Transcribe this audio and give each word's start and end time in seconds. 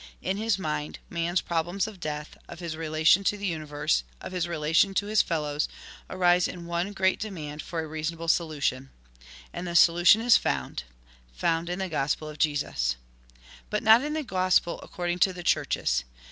In 0.19 0.37
his 0.37 0.57
mind, 0.57 0.97
man's 1.11 1.41
problems 1.41 1.85
of 1.85 1.99
death, 1.99 2.35
of 2.47 2.57
his 2.57 2.73
rela 2.73 2.93
viii 3.03 3.03
NOTE 3.03 3.05
tion 3.07 3.23
to 3.23 3.37
the 3.37 3.45
universe, 3.45 4.01
of 4.19 4.31
his 4.31 4.47
relation 4.47 4.95
to 4.95 5.05
his 5.05 5.21
fellows, 5.21 5.69
arise 6.09 6.47
in 6.47 6.65
one 6.65 6.91
great 6.91 7.19
demand 7.19 7.61
for 7.61 7.81
a 7.81 7.87
reasonable 7.87 8.25
solu 8.27 8.59
tion. 8.63 8.89
And 9.53 9.67
the 9.67 9.75
solution 9.75 10.21
is 10.21 10.37
found— 10.37 10.85
found 11.43 11.69
in 11.69 11.77
the 11.77 11.87
Gospel 11.87 12.27
of 12.29 12.39
Jesus. 12.39 12.95
But 13.69 13.83
not 13.83 14.01
in 14.03 14.13
the 14.13 14.23
Gospel 14.23 14.79
according 14.81 15.19
to 15.19 15.33
the 15.33 15.43
Churches. 15.43 16.03